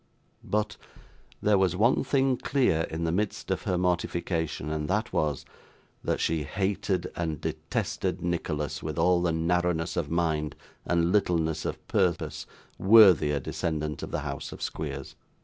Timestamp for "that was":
4.87-5.45